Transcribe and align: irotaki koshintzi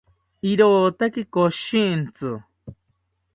irotaki 0.51 1.21
koshintzi 1.33 2.29